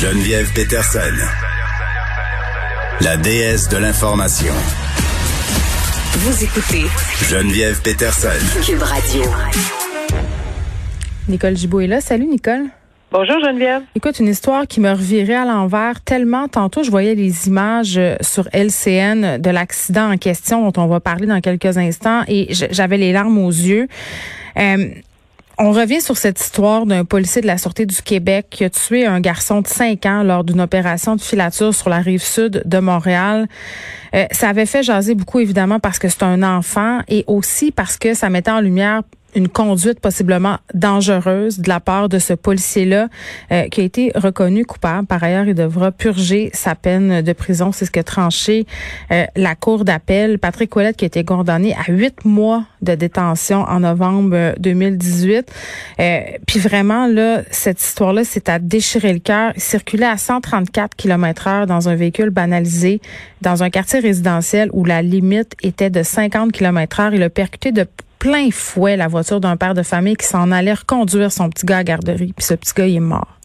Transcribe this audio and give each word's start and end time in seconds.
Geneviève 0.00 0.52
Peterson, 0.54 1.00
la 3.00 3.16
déesse 3.16 3.68
de 3.68 3.78
l'information. 3.78 4.52
Vous 6.12 6.44
écoutez 6.44 6.84
Geneviève 7.28 7.82
Peterson. 7.82 8.28
Cube 8.64 8.80
Radio. 8.80 9.22
Nicole 11.28 11.56
Gibault 11.56 11.80
est 11.80 11.88
là. 11.88 12.00
Salut 12.00 12.26
Nicole. 12.26 12.66
Bonjour 13.10 13.40
Geneviève. 13.40 13.82
Écoute, 13.96 14.20
une 14.20 14.28
histoire 14.28 14.68
qui 14.68 14.78
me 14.78 14.90
revirait 14.92 15.34
à 15.34 15.44
l'envers 15.44 16.00
tellement. 16.02 16.46
Tantôt, 16.46 16.84
je 16.84 16.92
voyais 16.92 17.16
les 17.16 17.48
images 17.48 17.98
euh, 17.98 18.14
sur 18.20 18.48
LCN 18.52 19.38
de 19.38 19.50
l'accident 19.50 20.12
en 20.12 20.16
question 20.16 20.70
dont 20.70 20.80
on 20.80 20.86
va 20.86 21.00
parler 21.00 21.26
dans 21.26 21.40
quelques 21.40 21.76
instants 21.76 22.22
et 22.28 22.46
j'avais 22.50 22.98
les 22.98 23.12
larmes 23.12 23.38
aux 23.38 23.50
yeux. 23.50 23.88
Euh, 24.58 24.90
on 25.58 25.72
revient 25.72 26.00
sur 26.00 26.16
cette 26.16 26.40
histoire 26.40 26.86
d'un 26.86 27.04
policier 27.04 27.42
de 27.42 27.46
la 27.46 27.58
Sûreté 27.58 27.84
du 27.84 28.00
Québec 28.00 28.46
qui 28.50 28.64
a 28.64 28.70
tué 28.70 29.06
un 29.06 29.20
garçon 29.20 29.60
de 29.60 29.66
5 29.66 30.06
ans 30.06 30.22
lors 30.22 30.44
d'une 30.44 30.60
opération 30.60 31.16
de 31.16 31.20
filature 31.20 31.74
sur 31.74 31.88
la 31.88 31.98
rive 31.98 32.22
sud 32.22 32.62
de 32.64 32.78
Montréal. 32.78 33.48
Euh, 34.14 34.24
ça 34.30 34.48
avait 34.48 34.66
fait 34.66 34.84
jaser 34.84 35.14
beaucoup, 35.14 35.40
évidemment, 35.40 35.80
parce 35.80 35.98
que 35.98 36.08
c'est 36.08 36.22
un 36.22 36.42
enfant 36.44 37.00
et 37.08 37.24
aussi 37.26 37.72
parce 37.72 37.96
que 37.96 38.14
ça 38.14 38.30
mettait 38.30 38.52
en 38.52 38.60
lumière 38.60 39.02
une 39.34 39.48
conduite 39.48 40.00
possiblement 40.00 40.56
dangereuse 40.74 41.60
de 41.60 41.68
la 41.68 41.80
part 41.80 42.08
de 42.08 42.18
ce 42.18 42.32
policier-là 42.32 43.08
euh, 43.52 43.68
qui 43.68 43.82
a 43.82 43.84
été 43.84 44.10
reconnu 44.14 44.64
coupable. 44.64 45.06
Par 45.06 45.22
ailleurs, 45.22 45.46
il 45.46 45.54
devra 45.54 45.92
purger 45.92 46.50
sa 46.54 46.74
peine 46.74 47.20
de 47.20 47.32
prison. 47.32 47.70
C'est 47.72 47.84
ce 47.84 47.90
que 47.90 48.00
tranché 48.00 48.66
euh, 49.12 49.24
la 49.36 49.54
Cour 49.54 49.84
d'appel. 49.84 50.38
Patrick 50.38 50.74
Ouellette 50.74 50.96
qui 50.96 51.04
a 51.04 51.06
été 51.06 51.24
condamné 51.24 51.74
à 51.74 51.92
huit 51.92 52.24
mois 52.24 52.64
de 52.80 52.94
détention 52.94 53.60
en 53.60 53.80
novembre 53.80 54.54
2018. 54.58 55.52
Euh, 56.00 56.20
puis 56.46 56.58
vraiment, 56.58 57.06
là, 57.06 57.42
cette 57.50 57.80
histoire-là, 57.82 58.24
c'est 58.24 58.48
à 58.48 58.58
déchirer 58.58 59.12
le 59.12 59.18
cœur. 59.18 59.52
Il 59.56 59.60
circulait 59.60 60.06
à 60.06 60.16
134 60.16 60.96
km 60.96 61.48
heure 61.48 61.66
dans 61.66 61.88
un 61.88 61.94
véhicule 61.94 62.30
banalisé 62.30 63.00
dans 63.42 63.62
un 63.62 63.70
quartier 63.70 64.00
résidentiel 64.00 64.70
où 64.72 64.84
la 64.84 65.02
limite 65.02 65.54
était 65.62 65.90
de 65.90 66.02
50 66.02 66.52
km 66.52 67.00
heure. 67.00 67.14
Il 67.14 67.22
a 67.22 67.30
percuté 67.30 67.72
de 67.72 67.86
plein 68.18 68.50
fouet 68.50 68.96
la 68.96 69.08
voiture 69.08 69.40
d'un 69.40 69.56
père 69.56 69.74
de 69.74 69.82
famille 69.82 70.16
qui 70.16 70.26
s'en 70.26 70.50
allait 70.50 70.74
reconduire 70.74 71.32
son 71.32 71.48
petit 71.50 71.66
gars 71.66 71.78
à 71.78 71.84
garderie. 71.84 72.32
Puis 72.36 72.46
ce 72.46 72.54
petit 72.54 72.72
gars, 72.74 72.86
il 72.86 72.96
est 72.96 73.00
mort. 73.00 73.37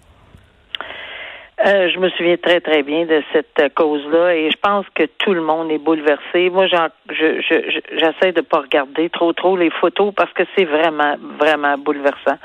Euh, 1.65 1.89
je 1.89 1.97
me 1.97 2.09
souviens 2.09 2.35
très 2.35 2.59
très 2.59 2.83
bien 2.83 3.05
de 3.05 3.23
cette 3.31 3.57
euh, 3.61 3.69
cause-là 3.73 4.35
et 4.35 4.51
je 4.51 4.57
pense 4.57 4.85
que 4.95 5.03
tout 5.19 5.33
le 5.33 5.41
monde 5.41 5.71
est 5.71 5.77
bouleversé. 5.77 6.49
Moi, 6.49 6.67
j'en, 6.67 6.87
je, 7.09 7.39
je, 7.41 7.79
j'essaie 7.97 8.33
de 8.33 8.41
pas 8.41 8.59
regarder 8.59 9.09
trop 9.09 9.31
trop 9.31 9.55
les 9.55 9.69
photos 9.69 10.13
parce 10.13 10.31
que 10.33 10.43
c'est 10.57 10.65
vraiment 10.65 11.15
vraiment 11.39 11.77
bouleversant. 11.77 12.37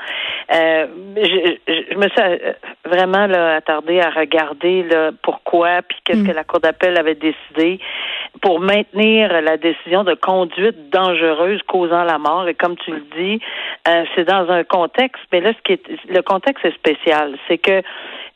Euh, 0.53 0.87
je, 1.17 1.57
je, 1.67 1.97
me 1.97 2.07
suis 2.07 2.21
euh, 2.21 2.53
vraiment 2.85 3.27
là, 3.27 3.55
attardée 3.55 3.99
à 3.99 4.09
regarder 4.09 4.83
là, 4.83 5.11
pourquoi 5.21 5.81
puis 5.81 5.97
qu'est-ce 6.05 6.19
mm. 6.19 6.27
que 6.27 6.31
la 6.31 6.43
cour 6.45 6.61
d'appel 6.61 6.97
avait 6.97 7.15
décidé 7.15 7.79
pour 8.41 8.59
maintenir 8.59 9.41
la 9.41 9.57
décision 9.57 10.03
de 10.03 10.13
conduite 10.13 10.89
dangereuse 10.91 11.61
causant 11.63 12.03
la 12.03 12.17
mort. 12.17 12.47
Et 12.47 12.53
comme 12.53 12.77
tu 12.77 12.91
le 12.91 13.03
dis, 13.17 13.41
euh, 13.87 14.05
c'est 14.15 14.25
dans 14.25 14.49
un 14.49 14.63
contexte, 14.63 15.23
mais 15.31 15.41
là, 15.41 15.51
ce 15.53 15.61
qui 15.63 15.73
est, 15.73 16.09
le 16.09 16.21
contexte 16.21 16.65
est 16.65 16.75
spécial. 16.75 17.37
C'est 17.47 17.57
que 17.57 17.81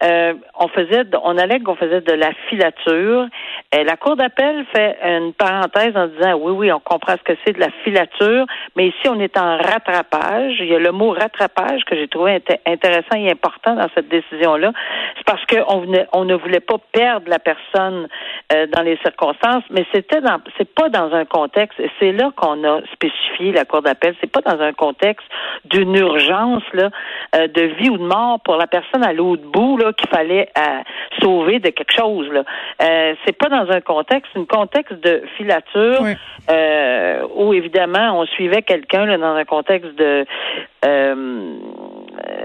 euh, 0.03 0.33
on 0.59 0.67
faisait, 0.67 1.03
on 1.23 1.37
allègue 1.37 1.63
qu'on 1.63 1.75
faisait 1.75 2.01
de 2.01 2.11
la 2.11 2.31
filature. 2.49 3.27
Et 3.71 3.83
la 3.83 3.95
Cour 3.95 4.15
d'appel 4.17 4.65
fait 4.75 4.97
une 5.03 5.33
parenthèse 5.33 5.95
en 5.95 6.07
disant 6.07 6.33
oui, 6.41 6.51
oui, 6.51 6.71
on 6.71 6.79
comprend 6.79 7.13
ce 7.13 7.23
que 7.23 7.37
c'est 7.45 7.53
de 7.53 7.59
la 7.59 7.69
filature, 7.83 8.45
mais 8.75 8.87
ici 8.87 9.07
on 9.07 9.19
est 9.19 9.37
en 9.37 9.57
rattrapage. 9.57 10.55
Il 10.59 10.67
y 10.67 10.75
a 10.75 10.79
le 10.79 10.91
mot 10.91 11.11
rattrapage 11.11 11.85
que 11.85 11.95
j'ai 11.95 12.07
trouvé 12.07 12.41
intéressant 12.65 13.15
et 13.15 13.31
important 13.31 13.75
dans 13.75 13.87
cette 13.95 14.09
décision-là. 14.09 14.73
C'est 15.17 15.25
parce 15.25 15.45
qu'on 15.45 15.85
on 16.11 16.25
ne 16.25 16.35
voulait 16.35 16.59
pas 16.59 16.77
perdre 16.91 17.29
la 17.29 17.39
personne 17.39 18.07
euh, 18.51 18.67
dans 18.67 18.81
les 18.81 18.97
circonstances, 18.97 19.63
mais 19.69 19.85
c'était 19.93 20.21
dans, 20.21 20.39
c'est 20.57 20.73
pas 20.73 20.89
dans 20.89 21.13
un 21.13 21.25
contexte. 21.25 21.79
C'est 21.99 22.11
là 22.11 22.31
qu'on 22.35 22.63
a 22.65 22.81
spécifié 22.91 23.53
la 23.53 23.63
Cour 23.63 23.81
d'appel. 23.81 24.15
C'est 24.19 24.31
pas 24.31 24.41
dans 24.41 24.61
un 24.61 24.73
contexte 24.73 25.27
d'une 25.65 25.95
urgence 25.95 26.63
là, 26.73 26.89
euh, 27.35 27.47
de 27.47 27.61
vie 27.61 27.89
ou 27.89 27.97
de 27.97 28.03
mort 28.03 28.41
pour 28.43 28.57
la 28.57 28.67
personne 28.67 29.03
à 29.03 29.13
l'autre 29.13 29.43
bout 29.43 29.77
là 29.77 29.92
qu'il 29.93 30.09
fallait 30.09 30.49
euh, 30.57 30.81
sauver 31.21 31.59
de 31.59 31.69
quelque 31.69 31.93
chose. 31.95 32.27
Là. 32.31 32.43
Euh, 32.81 33.15
c'est 33.25 33.37
pas 33.37 33.49
dans 33.49 33.69
un 33.71 33.81
contexte, 33.81 34.31
un 34.35 34.45
contexte 34.45 34.93
de 35.03 35.23
filature 35.37 36.05
euh, 36.49 37.27
où 37.35 37.53
évidemment 37.53 38.19
on 38.19 38.25
suivait 38.25 38.61
quelqu'un 38.61 39.17
dans 39.17 39.35
un 39.35 39.45
contexte 39.45 39.95
de 39.95 40.25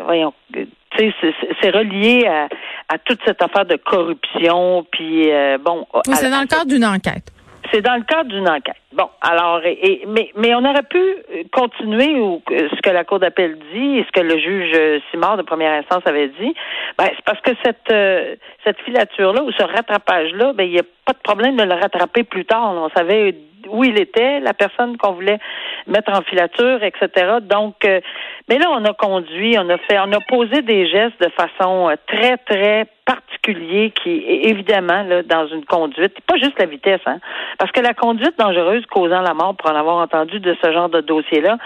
voyons 0.04 0.32
c'est 0.96 1.70
relié 1.70 2.26
à, 2.26 2.48
à, 2.88 2.98
toute 2.98 3.20
cette 3.26 3.42
affaire 3.42 3.66
de 3.66 3.76
corruption 3.76 4.86
puis 4.90 5.30
bon 5.60 5.86
c'est 6.12 6.30
dans 6.30 6.40
le 6.40 6.46
cadre 6.46 6.66
d'une 6.66 6.84
enquête 6.84 7.32
c'est 7.72 7.82
dans 7.82 7.96
le 7.96 8.02
cadre 8.02 8.30
d'une 8.30 8.48
enquête. 8.48 8.76
Bon, 8.98 9.08
alors, 9.20 9.60
et, 9.64 10.02
mais, 10.08 10.32
mais 10.34 10.56
on 10.56 10.64
aurait 10.64 10.82
pu 10.82 11.00
continuer 11.52 12.18
ou 12.18 12.42
ce 12.48 12.82
que 12.82 12.90
la 12.90 13.04
Cour 13.04 13.20
d'appel 13.20 13.56
dit 13.72 13.98
et 13.98 14.04
ce 14.04 14.10
que 14.10 14.26
le 14.26 14.36
juge 14.40 15.00
Simard 15.12 15.36
de 15.36 15.42
première 15.42 15.72
instance 15.74 16.02
avait 16.04 16.26
dit. 16.26 16.52
Ben, 16.98 17.06
c'est 17.14 17.24
parce 17.24 17.40
que 17.42 17.52
cette 17.64 17.92
euh, 17.92 18.34
cette 18.64 18.80
filature-là 18.80 19.44
ou 19.44 19.52
ce 19.52 19.62
rattrapage-là, 19.62 20.52
ben, 20.52 20.64
il 20.64 20.72
n'y 20.72 20.80
a 20.80 20.84
pas 21.06 21.12
de 21.12 21.22
problème 21.22 21.56
de 21.56 21.62
le 21.62 21.74
rattraper 21.74 22.24
plus 22.24 22.44
tard. 22.44 22.72
On 22.72 22.88
savait 22.88 23.36
où 23.70 23.84
il 23.84 23.98
était, 24.00 24.40
la 24.40 24.54
personne 24.54 24.96
qu'on 24.96 25.12
voulait 25.12 25.38
mettre 25.86 26.12
en 26.12 26.22
filature, 26.22 26.82
etc. 26.82 27.38
Donc, 27.42 27.84
euh, 27.84 28.00
mais 28.48 28.58
là, 28.58 28.66
on 28.70 28.84
a 28.84 28.92
conduit, 28.92 29.56
on 29.58 29.68
a 29.68 29.78
fait, 29.78 29.98
on 29.98 30.12
a 30.12 30.20
posé 30.28 30.62
des 30.62 30.88
gestes 30.88 31.20
de 31.20 31.30
façon 31.30 31.88
euh, 31.88 31.94
très, 32.06 32.36
très 32.38 32.86
particulier 33.08 33.90
qui 33.90 34.22
évidemment 34.26 35.02
là, 35.02 35.22
dans 35.22 35.46
une 35.46 35.64
conduite, 35.64 36.20
pas 36.26 36.36
juste 36.36 36.58
la 36.58 36.66
vitesse, 36.66 37.00
hein, 37.06 37.18
parce 37.58 37.72
que 37.72 37.80
la 37.80 37.94
conduite 37.94 38.38
dangereuse 38.38 38.84
causant 38.84 39.22
la 39.22 39.32
mort, 39.32 39.56
pour 39.56 39.70
en 39.70 39.74
avoir 39.74 39.96
entendu 39.96 40.40
de 40.40 40.54
ce 40.62 40.72
genre 40.72 40.90
de 40.90 41.00
dossier-là, 41.00 41.56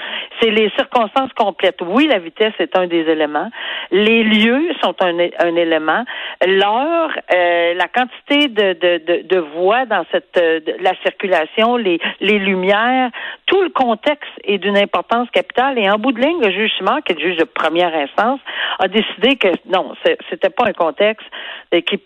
c'est 0.40 0.50
les 0.50 0.70
circonstances 0.76 1.32
complètes. 1.36 1.80
Oui, 1.84 2.06
la 2.06 2.20
vitesse 2.20 2.52
est 2.60 2.78
un 2.78 2.86
des 2.86 3.00
éléments. 3.10 3.50
Les 3.90 4.22
lieux 4.22 4.68
sont 4.82 4.94
un, 5.00 5.18
un 5.18 5.56
élément. 5.56 6.04
L'heure, 6.46 7.10
euh, 7.34 7.74
la 7.74 7.88
quantité 7.88 8.46
de, 8.46 8.74
de, 8.74 9.04
de, 9.04 9.22
de 9.26 9.38
voies 9.38 9.84
dans 9.86 10.04
cette 10.12 10.40
la 10.80 10.92
circulation, 11.02 11.76
les, 11.76 11.91
les 12.20 12.38
lumières, 12.38 13.10
tout 13.46 13.62
le 13.62 13.70
contexte 13.70 14.30
est 14.44 14.58
d'une 14.58 14.78
importance 14.78 15.28
capitale. 15.30 15.78
Et 15.78 15.90
en 15.90 15.98
bout 15.98 16.12
de 16.12 16.20
ligne, 16.20 16.40
le 16.40 16.50
juge 16.50 16.70
Simard, 16.76 17.02
qui 17.04 17.12
est 17.12 17.16
le 17.16 17.30
juge 17.30 17.36
de 17.38 17.44
première 17.44 17.94
instance, 17.94 18.40
a 18.78 18.88
décidé 18.88 19.36
que 19.36 19.48
non, 19.66 19.92
c'était 20.30 20.50
pas 20.50 20.66
un 20.66 20.72
contexte 20.72 21.26
et 21.72 21.82
qui 21.82 21.98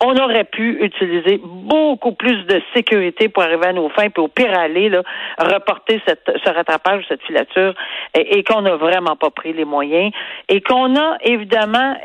on 0.00 0.16
aurait 0.16 0.44
pu 0.44 0.84
utiliser 0.84 1.40
beaucoup 1.42 2.12
plus 2.12 2.44
de 2.46 2.60
sécurité 2.74 3.28
pour 3.28 3.42
arriver 3.42 3.66
à 3.66 3.72
nos 3.72 3.88
fins, 3.90 4.08
puis 4.10 4.22
au 4.22 4.28
pire 4.28 4.56
aller 4.56 4.90
reporter 5.38 6.00
ce 6.06 6.50
rattrapage, 6.50 7.04
cette 7.08 7.22
filature, 7.22 7.74
et, 8.14 8.42
qu'on 8.44 8.62
n'a 8.62 8.76
vraiment 8.76 9.16
pas 9.16 9.30
pris 9.30 9.52
les 9.52 9.64
moyens, 9.64 10.12
et 10.48 10.60
qu'on 10.60 10.96
a 10.96 11.18
évidemment, 11.22 11.96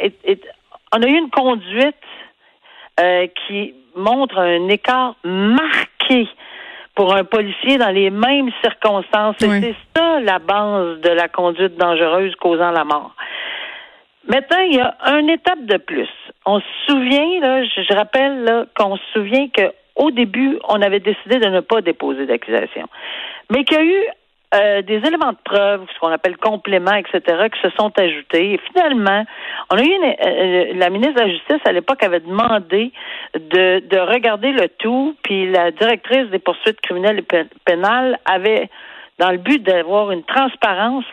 on 0.96 1.02
a 1.02 1.08
eu 1.08 1.18
une 1.18 1.30
conduite 1.30 1.96
euh, 3.00 3.28
qui 3.48 3.74
montre 3.96 4.38
un 4.38 4.68
écart 4.70 5.16
marqué 5.24 6.28
pour 6.96 7.14
un 7.14 7.24
policier 7.24 7.78
dans 7.78 7.90
les 7.90 8.10
mêmes 8.10 8.52
circonstances. 8.62 9.36
Et 9.42 9.62
c'est 9.62 9.76
ça 9.96 10.20
la 10.20 10.40
base 10.40 11.00
de 11.02 11.10
la 11.10 11.28
conduite 11.28 11.76
dangereuse 11.78 12.36
causant 12.36 12.72
la 12.72 12.84
mort. 12.84 13.16
Maintenant, 14.28 14.60
il 14.60 14.76
y 14.76 14.80
a 14.80 14.96
une 15.20 15.30
étape 15.30 15.66
de 15.66 15.78
plus. 15.78 16.10
On 16.46 16.60
se 16.60 16.66
souvient, 16.88 17.40
là, 17.42 17.64
je, 17.64 17.94
rappelle 17.94 18.68
qu'on 18.78 18.96
se 18.96 19.04
souvient 19.14 19.48
qu'au 19.50 20.12
début, 20.12 20.60
on 20.68 20.82
avait 20.82 21.02
décidé 21.02 21.40
de 21.40 21.50
ne 21.50 21.60
pas 21.60 21.82
déposer 21.82 22.26
d'accusation. 22.26 22.88
Mais 23.52 23.66
qu'il 23.66 23.78
y 23.78 23.82
a 23.82 23.84
eu 23.84 24.04
euh, 24.54 24.82
des 24.82 24.98
éléments 24.98 25.32
de 25.32 25.38
preuve, 25.44 25.86
ce 25.94 26.00
qu'on 26.00 26.12
appelle 26.12 26.38
compléments, 26.38 26.94
etc., 26.94 27.22
qui 27.54 27.60
se 27.62 27.70
sont 27.76 27.92
ajoutés. 27.98 28.54
Et 28.54 28.60
finalement, 28.72 29.26
on 29.72 29.78
a 29.78 29.82
eu 29.82 29.88
une, 29.88 30.04
euh, 30.04 30.74
la 30.76 30.90
ministre 30.90 31.16
de 31.16 31.20
la 31.22 31.30
Justice 31.30 31.62
à 31.66 31.72
l'époque 31.72 32.04
avait 32.04 32.20
demandé 32.20 32.92
de, 33.34 33.80
de 33.80 33.98
regarder 33.98 34.52
le 34.52 34.68
tout, 34.70 35.16
puis 35.24 35.50
la 35.50 35.72
directrice 35.72 36.30
des 36.30 36.40
poursuites 36.40 36.82
criminelles 36.82 37.20
et 37.20 37.46
pénales 37.66 38.20
avait 38.26 38.70
dans 39.20 39.32
le 39.32 39.38
but 39.38 39.62
d'avoir 39.62 40.12
une 40.12 40.24
transparence, 40.24 41.06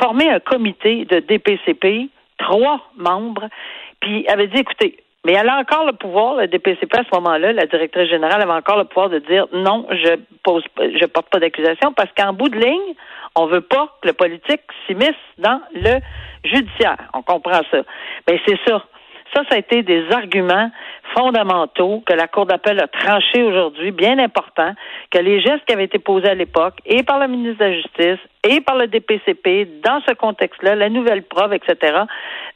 formé 0.00 0.30
un 0.30 0.40
comité 0.40 1.04
de 1.06 1.20
DPCP, 1.20 2.08
trois 2.38 2.90
membres, 2.96 3.48
puis 4.00 4.26
avait 4.28 4.48
dit, 4.48 4.58
écoutez, 4.58 4.96
mais 5.24 5.34
elle 5.34 5.48
a 5.48 5.58
encore 5.58 5.84
le 5.86 5.92
pouvoir, 5.92 6.36
le 6.36 6.48
DPCP 6.48 6.98
à 6.98 7.04
ce 7.04 7.14
moment-là, 7.14 7.52
la 7.52 7.66
directrice 7.66 8.08
générale 8.08 8.42
avait 8.42 8.52
encore 8.52 8.78
le 8.78 8.84
pouvoir 8.84 9.08
de 9.08 9.20
dire 9.20 9.46
non, 9.52 9.86
je 9.90 10.16
pose 10.42 10.64
je 10.78 11.06
porte 11.06 11.28
pas 11.30 11.38
d'accusation 11.38 11.92
parce 11.92 12.10
qu'en 12.16 12.32
bout 12.32 12.48
de 12.48 12.58
ligne, 12.58 12.94
on 13.36 13.46
veut 13.46 13.60
pas 13.60 13.96
que 14.02 14.08
le 14.08 14.14
politique 14.14 14.62
s'immisce 14.86 15.10
dans 15.38 15.60
le 15.74 16.00
judiciaire. 16.44 16.98
On 17.14 17.22
comprend 17.22 17.60
ça. 17.70 17.82
Mais 18.28 18.40
c'est 18.46 18.58
ça. 18.66 18.82
Ça, 19.34 19.42
ça 19.48 19.54
a 19.54 19.58
été 19.58 19.82
des 19.82 20.10
arguments 20.12 20.70
fondamentaux 21.14 22.02
que 22.04 22.12
la 22.12 22.28
Cour 22.28 22.44
d'appel 22.46 22.78
a 22.80 22.88
tranché 22.88 23.42
aujourd'hui, 23.42 23.90
bien 23.90 24.18
important, 24.18 24.74
que 25.10 25.18
les 25.18 25.40
gestes 25.40 25.64
qui 25.66 25.72
avaient 25.72 25.84
été 25.84 25.98
posés 25.98 26.28
à 26.28 26.34
l'époque, 26.34 26.74
et 26.84 27.02
par 27.02 27.18
le 27.18 27.28
ministre 27.28 27.60
de 27.60 27.64
la 27.64 27.74
Justice, 27.74 28.28
et 28.48 28.60
par 28.60 28.76
le 28.76 28.88
DPCP 28.88 29.80
dans 29.84 30.00
ce 30.06 30.14
contexte-là, 30.14 30.74
la 30.74 30.88
nouvelle 30.88 31.22
preuve, 31.22 31.52
etc. 31.54 32.02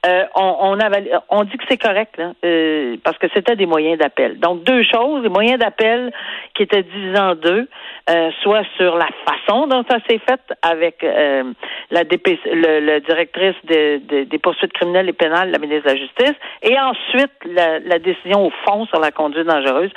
Euh, 0.05 0.25
on, 0.35 0.75
on, 0.75 0.79
on 1.31 1.44
dit 1.44 1.56
que 1.56 1.65
c'est 1.69 1.79
correct 1.79 2.17
là, 2.19 2.33
euh, 2.44 2.97
parce 3.05 3.19
que 3.19 3.27
c'était 3.35 3.56
des 3.56 3.67
moyens 3.67 3.99
d'appel. 3.99 4.38
Donc 4.41 4.65
deux 4.65 4.83
choses, 4.83 5.23
les 5.23 5.29
moyens 5.29 5.59
d'appel 5.59 6.12
qui 6.55 6.65
étaient 6.65 6.83
divisés 6.83 7.19
en 7.19 7.35
deux, 7.35 7.69
euh, 8.11 8.31
soit 8.43 8.62
sur 8.77 8.97
la 8.97 9.09
façon 9.25 9.67
dont 9.67 9.85
ça 9.88 9.99
s'est 10.09 10.21
fait 10.29 10.41
avec 10.62 11.03
euh, 11.05 11.44
la 11.91 12.05
DPC, 12.05 12.41
le, 12.47 12.99
directrice 13.00 13.56
des 13.65 14.38
poursuites 14.43 14.73
criminelles 14.73 15.09
et 15.09 15.12
pénales, 15.12 15.50
la 15.50 15.59
ministre 15.59 15.88
de 15.88 15.94
la 15.94 16.00
Justice, 16.00 16.37
et 16.62 16.79
ensuite 16.79 17.33
la, 17.44 17.79
la 17.81 17.99
décision 17.99 18.47
au 18.47 18.50
fond 18.65 18.87
sur 18.87 19.00
la 19.00 19.11
conduite 19.11 19.47
dangereuse. 19.47 19.91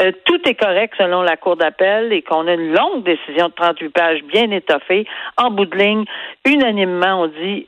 Euh, 0.00 0.12
tout 0.24 0.40
est 0.48 0.54
correct 0.54 0.94
selon 0.98 1.22
la 1.22 1.36
Cour 1.36 1.56
d'appel 1.56 2.12
et 2.12 2.22
qu'on 2.22 2.46
a 2.46 2.54
une 2.54 2.74
longue 2.74 3.02
décision 3.02 3.48
de 3.48 3.52
38 3.54 3.88
pages 3.90 4.22
bien 4.24 4.50
étoffée. 4.50 5.06
En 5.38 5.50
bout 5.50 5.66
de 5.66 5.76
ligne, 5.76 6.04
unanimement, 6.44 7.22
on 7.22 7.26
dit 7.26 7.66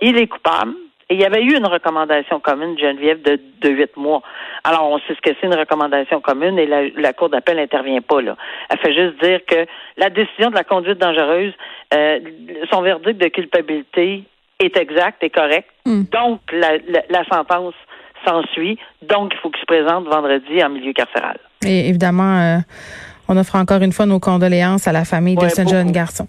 il 0.00 0.16
est 0.18 0.26
coupable. 0.26 0.72
Et 1.08 1.14
il 1.14 1.20
y 1.20 1.24
avait 1.24 1.42
eu 1.42 1.56
une 1.56 1.66
recommandation 1.66 2.38
commune, 2.38 2.78
Geneviève, 2.78 3.20
de, 3.22 3.40
de 3.62 3.68
8 3.68 3.96
mois. 3.96 4.22
Alors, 4.62 4.88
on 4.88 4.98
sait 5.00 5.16
ce 5.16 5.20
que 5.20 5.36
c'est 5.40 5.46
une 5.46 5.56
recommandation 5.56 6.20
commune 6.20 6.56
et 6.56 6.66
la, 6.66 6.88
la 6.88 7.12
Cour 7.12 7.30
d'appel 7.30 7.56
n'intervient 7.56 8.00
pas 8.00 8.22
là. 8.22 8.36
Elle 8.68 8.78
fait 8.78 8.94
juste 8.94 9.20
dire 9.20 9.40
que 9.44 9.66
la 9.96 10.08
décision 10.08 10.50
de 10.50 10.54
la 10.54 10.62
conduite 10.62 10.98
dangereuse, 10.98 11.52
euh, 11.92 12.20
son 12.72 12.82
verdict 12.82 13.20
de 13.20 13.26
culpabilité 13.26 14.22
est 14.60 14.76
exact 14.76 15.24
et 15.24 15.30
correct. 15.30 15.68
Hmm. 15.84 16.02
Donc, 16.12 16.40
la, 16.52 16.78
la, 16.88 17.02
la 17.10 17.24
sentence 17.24 17.74
s'ensuit. 18.24 18.78
Donc, 19.02 19.32
il 19.34 19.38
faut 19.40 19.50
qu'il 19.50 19.60
se 19.60 19.66
présente 19.66 20.06
vendredi 20.06 20.62
en 20.62 20.68
milieu 20.68 20.92
carcéral. 20.92 21.38
Et 21.66 21.88
évidemment, 21.88 22.38
euh, 22.38 22.58
on 23.30 23.36
offre 23.36 23.54
encore 23.54 23.80
une 23.82 23.92
fois 23.92 24.06
nos 24.06 24.18
condoléances 24.18 24.88
à 24.88 24.92
la 24.92 25.04
famille 25.04 25.36
de 25.36 25.48
ce 25.48 25.66
jeune 25.66 25.92
garçon. 25.92 26.26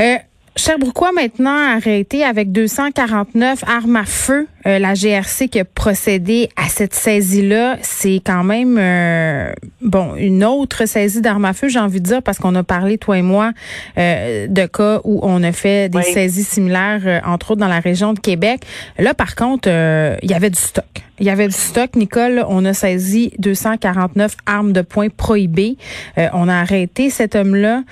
Euh, 0.00 0.16
Sherbrookeois 0.56 1.12
maintenant 1.12 1.76
arrêté 1.76 2.24
avec 2.24 2.50
249 2.50 3.62
armes 3.66 3.96
à 3.96 4.04
feu. 4.04 4.48
Euh, 4.66 4.78
la 4.78 4.94
GRC 4.94 5.48
qui 5.48 5.60
a 5.60 5.64
procédé 5.64 6.48
à 6.56 6.68
cette 6.68 6.94
saisie-là, 6.94 7.78
c'est 7.82 8.20
quand 8.24 8.42
même 8.42 8.76
euh, 8.78 9.52
bon 9.80 10.16
une 10.16 10.44
autre 10.44 10.86
saisie 10.86 11.20
d'armes 11.20 11.44
à 11.44 11.52
feu, 11.52 11.68
j'ai 11.68 11.78
envie 11.78 12.00
de 12.00 12.06
dire, 12.06 12.22
parce 12.22 12.38
qu'on 12.38 12.54
a 12.56 12.62
parlé 12.62 12.98
toi 12.98 13.16
et 13.16 13.22
moi 13.22 13.52
euh, 13.96 14.48
de 14.48 14.66
cas 14.66 15.00
où 15.04 15.20
on 15.22 15.42
a 15.42 15.52
fait 15.52 15.88
des 15.88 16.02
saisies 16.02 16.44
similaires, 16.44 17.22
entre 17.24 17.52
autres 17.52 17.60
dans 17.60 17.68
la 17.68 17.80
région 17.80 18.12
de 18.12 18.20
Québec. 18.20 18.62
Là, 18.98 19.14
par 19.14 19.36
contre, 19.36 19.68
il 19.68 20.30
y 20.30 20.34
avait 20.34 20.50
du 20.50 20.60
stock. 20.60 20.84
Il 21.20 21.26
y 21.26 21.30
avait 21.30 21.46
du 21.46 21.54
stock, 21.54 21.96
Nicole. 21.96 22.44
On 22.48 22.64
a 22.64 22.72
saisi 22.72 23.32
249 23.38 24.36
armes 24.46 24.72
de 24.72 24.80
poing 24.80 25.08
prohibées. 25.14 25.76
on 26.16 26.48
a 26.48 26.54
arrêté 26.54 27.10
cet 27.10 27.36
homme-là 27.36 27.82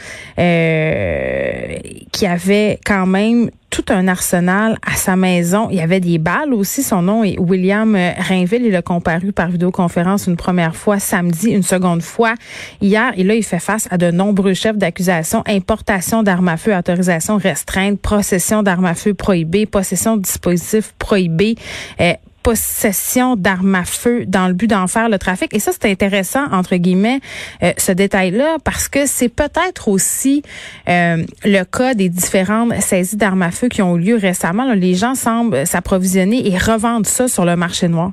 qui 2.13 2.27
avait 2.27 2.81
quand 2.85 3.07
même 3.07 3.51
tout 3.71 3.85
un 3.91 4.09
arsenal 4.09 4.79
à 4.85 4.97
sa 4.97 5.17
maison. 5.17 5.69
Il 5.71 5.77
y 5.77 5.81
avait 5.81 6.01
des 6.01 6.19
balles 6.19 6.55
aussi. 6.55 6.83
Son 6.83 7.03
nom 7.03 7.23
est 7.23 7.39
William 7.39 7.95
Rainville. 7.95 8.65
Il 8.65 8.75
a 8.75 8.83
comparu 8.83 9.33
par 9.33 9.49
vidéoconférence 9.49 10.27
une 10.27 10.37
première 10.37 10.75
fois 10.75 10.99
samedi, 10.99 11.51
une 11.51 11.63
seconde 11.63 12.03
fois 12.03 12.35
hier. 12.81 13.13
Et 13.17 13.25
là, 13.25 13.35
il 13.35 13.45
fait 13.45 13.59
face 13.59 13.87
à 13.91 13.99
de 13.99 14.11
nombreux 14.11 14.55
chefs 14.55 14.79
d'accusation. 14.79 15.43
Importation 15.47 16.23
d'armes 16.23 16.49
à 16.49 16.57
feu, 16.57 16.75
autorisation 16.77 17.37
restreinte, 17.37 18.01
possession 18.01 18.63
d'armes 18.63 18.87
à 18.87 18.95
feu 18.95 19.15
prohibées, 19.15 19.67
possession 19.67 20.17
de 20.17 20.23
dispositifs 20.23 20.95
prohibés, 20.99 21.57
euh, 22.01 22.15
possession 22.43 23.37
d'armes 23.37 23.75
à 23.75 23.85
feu 23.85 24.25
dans 24.26 24.49
le 24.49 24.55
but 24.55 24.69
d'en 24.69 24.87
faire 24.87 25.08
le 25.08 25.19
trafic. 25.19 25.55
Et 25.55 25.58
ça, 25.58 25.73
c'est 25.73 25.90
intéressant, 25.90 26.44
entre 26.52 26.76
guillemets, 26.76 27.20
euh, 27.62 27.73
ce 27.76 27.93
détail-là, 27.93 28.56
parce 28.64 28.88
que 28.88 29.06
c'est 29.06 29.29
peut-être 29.29 29.88
aussi 29.88 30.43
euh, 30.88 31.25
le 31.44 31.64
cas 31.64 31.94
des 31.94 32.08
différentes 32.08 32.73
saisies 32.75 33.17
d'armes 33.17 33.43
à 33.43 33.50
feu 33.50 33.69
qui 33.69 33.82
ont 33.82 33.96
eu 33.96 34.00
lieu 34.00 34.17
récemment. 34.17 34.73
les 34.75 34.94
gens 34.94 35.14
semblent 35.14 35.67
s'approvisionner 35.67 36.49
et 36.49 36.56
revendre 36.56 37.06
ça 37.06 37.29
sur 37.29 37.44
le 37.44 37.56
marché 37.56 37.88
noir. 37.88 38.12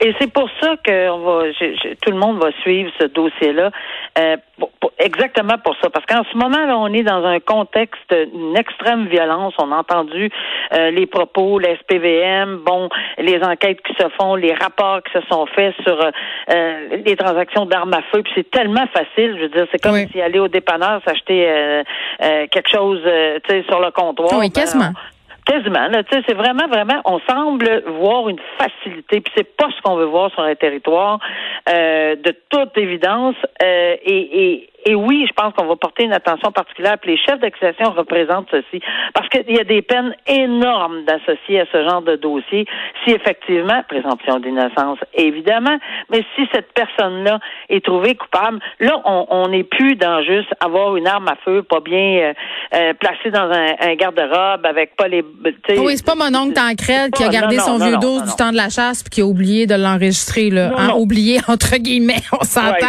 Et 0.00 0.14
c'est 0.20 0.32
pour 0.32 0.48
ça 0.60 0.76
que 0.84 1.94
tout 2.00 2.10
le 2.10 2.18
monde 2.18 2.38
va 2.38 2.50
suivre 2.62 2.90
ce 3.00 3.06
dossier-là. 3.06 3.72
Euh, 4.18 4.36
exactement 4.98 5.58
pour 5.62 5.76
ça. 5.80 5.90
Parce 5.90 6.04
qu'en 6.06 6.22
ce 6.30 6.36
moment, 6.36 6.66
là, 6.66 6.76
on 6.76 6.92
est 6.92 7.02
dans 7.02 7.24
un 7.24 7.40
contexte 7.40 8.12
d'une 8.12 8.56
extrême 8.56 9.06
violence. 9.06 9.54
On 9.58 9.70
a 9.70 9.76
entendu 9.76 10.30
euh, 10.74 10.90
les 10.90 11.06
propos, 11.06 11.58
les 11.58 11.76
SPVM, 11.76 12.58
bon, 12.64 12.88
les 13.18 13.40
enquêtes 13.42 13.80
qui 13.82 13.94
se 13.94 14.08
font, 14.18 14.34
les 14.34 14.54
rapports 14.54 15.02
qui 15.02 15.12
se 15.12 15.26
sont 15.28 15.46
faits 15.46 15.74
sur 15.82 15.98
euh, 16.00 17.02
les 17.04 17.16
transactions 17.16 17.66
d'armes 17.66 17.94
à 17.94 18.02
feu. 18.12 18.22
Puis 18.22 18.32
c'est 18.34 18.50
tellement 18.50 18.86
facile. 18.92 19.36
Je 19.36 19.42
veux 19.42 19.48
dire, 19.48 19.66
c'est 19.70 19.82
comme 19.82 20.06
si 20.10 20.20
aller 20.20 20.40
au 20.40 20.48
dépanneur 20.48 21.00
s'acheter 21.06 21.82
quelque 22.50 22.70
chose, 22.70 23.00
tu 23.04 23.54
sais, 23.54 23.64
sur 23.68 23.80
le 23.80 23.90
comptoir. 23.90 24.32
Oui, 24.38 24.48
ben, 24.48 24.62
quasiment. 24.62 24.92
Quasiment. 25.48 25.88
tu 25.90 26.14
sais, 26.14 26.22
c'est 26.28 26.34
vraiment, 26.34 26.66
vraiment, 26.68 27.00
on 27.06 27.20
semble 27.20 27.82
voir 28.00 28.28
une 28.28 28.38
facilité, 28.58 29.22
puis 29.22 29.32
c'est 29.34 29.56
pas 29.56 29.68
ce 29.74 29.80
qu'on 29.80 29.96
veut 29.96 30.04
voir 30.04 30.30
sur 30.32 30.42
un 30.42 30.54
territoire, 30.54 31.18
euh, 31.70 32.16
de 32.16 32.34
toute 32.50 32.76
évidence. 32.76 33.34
Euh, 33.62 33.96
et, 34.04 34.68
et 34.84 34.94
oui, 34.94 35.26
je 35.28 35.32
pense 35.34 35.52
qu'on 35.54 35.66
va 35.66 35.76
porter 35.76 36.04
une 36.04 36.12
attention 36.12 36.52
particulière. 36.52 36.96
Puis 37.00 37.12
les 37.12 37.18
chefs 37.18 37.40
d'accusation 37.40 37.90
représentent 37.92 38.48
ceci. 38.50 38.80
Parce 39.12 39.28
qu'il 39.28 39.50
y 39.50 39.58
a 39.58 39.64
des 39.64 39.82
peines 39.82 40.14
énormes 40.26 41.04
d'associer 41.04 41.60
à 41.60 41.64
ce 41.72 41.82
genre 41.88 42.02
de 42.02 42.16
dossier. 42.16 42.64
Si 43.04 43.12
effectivement, 43.12 43.82
présomption 43.88 44.38
d'innocence, 44.38 44.98
évidemment, 45.14 45.76
mais 46.10 46.24
si 46.36 46.48
cette 46.52 46.72
personne-là 46.72 47.40
est 47.68 47.84
trouvée 47.84 48.14
coupable, 48.14 48.60
là, 48.78 49.00
on 49.04 49.48
n'est 49.48 49.64
plus 49.64 49.96
dans 49.96 50.22
juste 50.22 50.48
avoir 50.60 50.96
une 50.96 51.06
arme 51.06 51.28
à 51.28 51.36
feu 51.44 51.62
pas 51.62 51.80
bien 51.80 51.98
euh, 51.98 52.32
euh, 52.74 52.94
placée 52.94 53.30
dans 53.30 53.50
un, 53.50 53.94
garde-robe 53.94 54.64
avec 54.64 54.96
pas 54.96 55.08
les. 55.08 55.24
Oui, 55.76 55.96
c'est 55.96 56.06
pas 56.06 56.14
mon 56.14 56.34
oncle 56.36 56.54
Tancred 56.54 57.12
qui 57.12 57.24
a 57.24 57.28
gardé 57.28 57.58
son 57.58 57.78
vieux 57.78 57.96
dos 57.98 58.20
du 58.20 58.34
temps 58.36 58.52
de 58.52 58.56
la 58.56 58.68
chasse 58.68 59.02
puis 59.02 59.10
qui 59.10 59.20
a 59.22 59.26
oublié 59.26 59.66
de 59.66 59.74
l'enregistrer, 59.74 60.50
là. 60.50 60.70
Hein, 60.76 60.90
oublié, 60.94 61.40
entre 61.48 61.76
guillemets, 61.76 62.22
on 62.32 62.44
s'entend. 62.44 62.86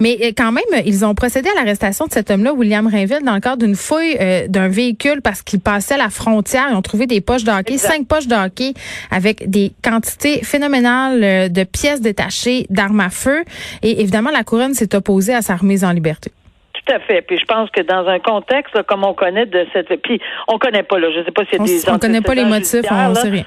mais 0.00 0.16
euh, 0.22 0.32
quand 0.36 0.52
même, 0.52 0.64
ils 0.84 1.04
ont 1.04 1.14
procédé 1.14 1.27
à 1.36 1.54
l'arrestation 1.54 2.06
de 2.06 2.12
cet 2.12 2.30
homme-là, 2.30 2.52
William 2.52 2.86
Rainville, 2.86 3.22
dans 3.24 3.34
le 3.34 3.40
cadre 3.40 3.58
d'une 3.58 3.76
fouille 3.76 4.16
euh, 4.20 4.48
d'un 4.48 4.68
véhicule 4.68 5.20
parce 5.22 5.42
qu'il 5.42 5.60
passait 5.60 5.96
la 5.96 6.10
frontière. 6.10 6.66
Ils 6.70 6.76
ont 6.76 6.82
trouvé 6.82 7.06
des 7.06 7.20
poches 7.20 7.44
de 7.44 7.50
hockey, 7.50 7.76
cinq 7.76 8.06
poches 8.06 8.26
de 8.26 8.34
hockey 8.34 8.72
avec 9.10 9.48
des 9.48 9.72
quantités 9.82 10.42
phénoménales 10.42 11.22
euh, 11.22 11.48
de 11.48 11.64
pièces 11.64 12.00
détachées 12.00 12.66
d'armes 12.70 13.00
à 13.00 13.10
feu. 13.10 13.44
Et 13.82 14.00
évidemment, 14.00 14.30
la 14.30 14.42
couronne 14.42 14.74
s'est 14.74 14.94
opposée 14.94 15.34
à 15.34 15.42
sa 15.42 15.56
remise 15.56 15.84
en 15.84 15.92
liberté. 15.92 16.32
Tout 16.72 16.92
à 16.92 17.00
fait. 17.00 17.22
Puis 17.22 17.38
je 17.38 17.44
pense 17.44 17.70
que 17.70 17.82
dans 17.82 18.06
un 18.08 18.18
contexte 18.18 18.82
comme 18.84 19.04
on 19.04 19.14
connaît 19.14 19.46
de 19.46 19.66
cette, 19.72 19.88
puis 20.02 20.20
on 20.48 20.58
connaît 20.58 20.82
pas 20.82 20.98
là, 20.98 21.08
je 21.14 21.24
sais 21.24 21.32
pas 21.32 21.44
s'il 21.44 21.58
y 21.58 21.62
a 21.62 21.64
des. 21.64 21.90
On 21.90 21.98
connaît 21.98 22.22
pas 22.22 22.34
les 22.34 22.44
motifs, 22.44 22.84
on 22.90 23.14
sait 23.14 23.28
rien. 23.28 23.44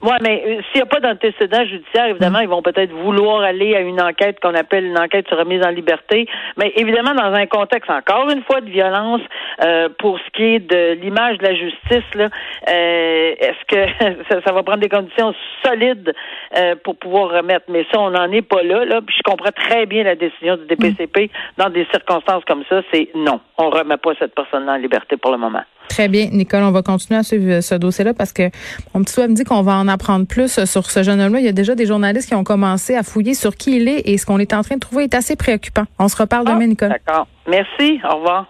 Oui, 0.00 0.12
mais 0.22 0.42
euh, 0.46 0.62
s'il 0.70 0.76
n'y 0.76 0.82
a 0.82 0.86
pas 0.86 1.00
d'antécédent 1.00 1.64
judiciaire, 1.64 2.06
évidemment, 2.06 2.38
mm. 2.38 2.42
ils 2.42 2.48
vont 2.48 2.62
peut-être 2.62 2.92
vouloir 2.92 3.42
aller 3.42 3.74
à 3.74 3.80
une 3.80 4.00
enquête 4.00 4.38
qu'on 4.40 4.54
appelle 4.54 4.84
une 4.84 4.98
enquête 4.98 5.26
sur 5.28 5.38
remise 5.38 5.64
en 5.64 5.70
liberté. 5.70 6.26
Mais 6.56 6.72
évidemment, 6.76 7.14
dans 7.14 7.32
un 7.34 7.46
contexte 7.46 7.90
encore 7.90 8.30
une 8.30 8.42
fois 8.42 8.60
de 8.60 8.70
violence, 8.70 9.20
euh, 9.62 9.88
pour 9.98 10.18
ce 10.18 10.30
qui 10.32 10.44
est 10.44 10.58
de 10.60 10.92
l'image 11.00 11.38
de 11.38 11.44
la 11.44 11.54
justice, 11.54 12.14
là, 12.14 12.28
euh, 12.68 13.34
est-ce 13.38 13.64
que 13.66 14.40
ça, 14.44 14.52
va 14.52 14.62
prendre 14.62 14.80
des 14.80 14.88
conditions 14.88 15.34
solides 15.64 16.14
euh, 16.56 16.76
pour 16.84 16.96
pouvoir 16.96 17.30
remettre? 17.30 17.66
Mais 17.68 17.84
ça, 17.92 17.98
on 17.98 18.10
n'en 18.10 18.30
est 18.30 18.42
pas 18.42 18.62
là. 18.62 18.84
là. 18.84 19.00
Puis 19.04 19.16
je 19.18 19.28
comprends 19.28 19.50
très 19.50 19.86
bien 19.86 20.04
la 20.04 20.14
décision 20.14 20.56
du 20.56 20.66
DPCP 20.66 21.24
mm. 21.24 21.62
dans 21.62 21.70
des 21.70 21.86
circonstances 21.90 22.44
comme 22.44 22.64
ça. 22.68 22.82
C'est 22.92 23.08
non, 23.14 23.40
on 23.56 23.70
remet 23.70 23.96
pas 23.96 24.12
cette 24.18 24.34
personne 24.34 24.68
en 24.68 24.76
liberté 24.76 25.16
pour 25.16 25.32
le 25.32 25.38
moment. 25.38 25.62
Très 25.88 26.08
bien, 26.08 26.28
Nicole. 26.32 26.62
On 26.62 26.70
va 26.70 26.82
continuer 26.82 27.18
à 27.18 27.22
suivre 27.22 27.60
ce 27.60 27.74
dossier-là 27.74 28.14
parce 28.14 28.32
que 28.32 28.50
mon 28.94 29.02
petit 29.02 29.14
soeur 29.14 29.28
me 29.28 29.34
dit 29.34 29.44
qu'on 29.44 29.62
va 29.62 29.76
en 29.76 29.88
apprendre 29.88 30.26
plus 30.26 30.64
sur 30.64 30.90
ce 30.90 31.02
jeune 31.02 31.20
homme-là. 31.20 31.40
Il 31.40 31.46
y 31.46 31.48
a 31.48 31.52
déjà 31.52 31.74
des 31.74 31.86
journalistes 31.86 32.28
qui 32.28 32.34
ont 32.34 32.44
commencé 32.44 32.94
à 32.94 33.02
fouiller 33.02 33.34
sur 33.34 33.56
qui 33.56 33.76
il 33.76 33.88
est 33.88 34.08
et 34.08 34.18
ce 34.18 34.26
qu'on 34.26 34.38
est 34.38 34.52
en 34.52 34.62
train 34.62 34.76
de 34.76 34.80
trouver 34.80 35.04
est 35.04 35.14
assez 35.14 35.36
préoccupant. 35.36 35.84
On 35.98 36.08
se 36.08 36.16
reparle 36.16 36.46
demain, 36.46 36.60
ah, 36.62 36.66
Nicole. 36.66 36.88
D'accord. 36.90 37.26
Merci. 37.48 38.00
Au 38.08 38.16
revoir. 38.16 38.46